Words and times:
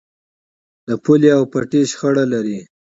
د 0.87 0.89
پولې 1.03 1.29
او 1.37 1.43
پټي 1.51 1.81
شخړه 1.91 2.23
لرئ؟ 2.33 2.59